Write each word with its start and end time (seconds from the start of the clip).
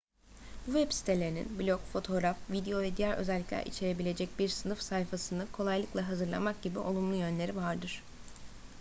bu 0.67 0.71
web 0.71 0.91
sitelerinin 0.91 1.59
blog 1.59 1.79
fotoğraf 1.93 2.37
video 2.49 2.81
ve 2.81 2.97
diğer 2.97 3.17
özelikler 3.17 3.65
içerebilecek 3.65 4.29
bir 4.39 4.49
sınıf 4.49 4.81
sayfasını 4.81 5.51
kolaylıkla 5.51 6.07
hazırlamak 6.07 6.61
gibi 6.61 6.79
olumlu 6.79 7.15
yönleri 7.15 7.55
vardır 7.55 8.03